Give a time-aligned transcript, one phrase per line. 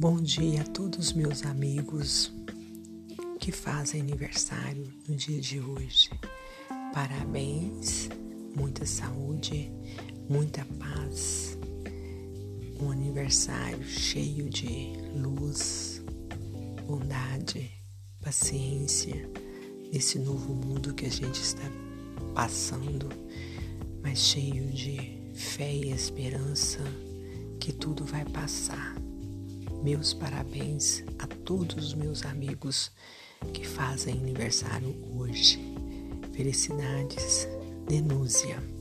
[0.00, 2.32] Bom dia a todos meus amigos
[3.40, 6.08] que fazem aniversário no dia de hoje.
[6.94, 8.08] Parabéns,
[8.54, 9.72] muita saúde,
[10.30, 11.58] muita paz.
[12.80, 16.00] Um aniversário cheio de luz,
[16.86, 17.68] bondade,
[18.22, 19.28] paciência
[19.92, 21.68] nesse novo mundo que a gente está
[22.36, 23.08] passando,
[24.00, 26.78] mas cheio de fé e esperança
[27.58, 29.07] que tudo vai passar.
[29.82, 32.90] Meus parabéns a todos os meus amigos
[33.52, 35.58] que fazem aniversário hoje.
[36.32, 37.48] Felicidades,
[37.88, 38.77] Denúzia.